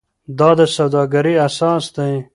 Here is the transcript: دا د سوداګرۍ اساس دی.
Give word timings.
دا 0.39 0.49
د 0.57 0.59
سوداګرۍ 0.75 1.35
اساس 1.47 1.83
دی. 1.95 2.13